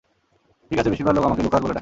[0.71, 1.79] ঠিক আছে, বেশিরভাগ লোক আমাকে লুকাস বলে ডাকে।